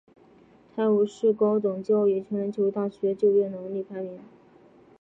[0.75, 4.19] 泰晤士高等教育全球大学就业能力排名。